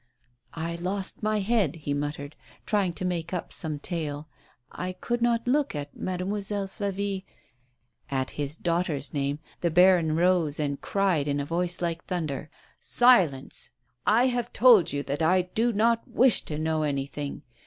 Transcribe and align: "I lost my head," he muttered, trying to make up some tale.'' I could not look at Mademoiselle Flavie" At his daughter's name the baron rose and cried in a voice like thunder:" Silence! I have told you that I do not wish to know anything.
"I 0.71 0.77
lost 0.77 1.21
my 1.21 1.41
head," 1.41 1.75
he 1.75 1.93
muttered, 1.93 2.35
trying 2.65 2.91
to 2.93 3.05
make 3.05 3.35
up 3.35 3.53
some 3.53 3.77
tale.'' 3.77 4.27
I 4.71 4.93
could 4.93 5.21
not 5.21 5.47
look 5.47 5.75
at 5.75 5.95
Mademoiselle 5.95 6.65
Flavie" 6.65 7.23
At 8.09 8.31
his 8.31 8.55
daughter's 8.55 9.13
name 9.13 9.37
the 9.59 9.69
baron 9.69 10.15
rose 10.15 10.59
and 10.59 10.81
cried 10.81 11.27
in 11.27 11.39
a 11.39 11.45
voice 11.45 11.81
like 11.83 12.03
thunder:" 12.05 12.49
Silence! 12.79 13.69
I 14.07 14.25
have 14.25 14.51
told 14.53 14.91
you 14.91 15.03
that 15.03 15.21
I 15.21 15.43
do 15.43 15.71
not 15.71 16.07
wish 16.07 16.41
to 16.45 16.57
know 16.57 16.81
anything. 16.81 17.43